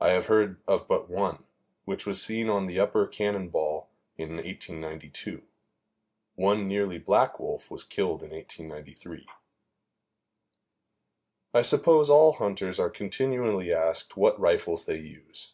[0.00, 1.44] I have heard of but one,
[1.84, 5.42] which was seen on the upper Cannon Ball in 1892.
[6.34, 9.26] One nearly black wolf was killed in 1893.
[11.52, 15.52] I suppose all hunters are continually asked what rifles they use.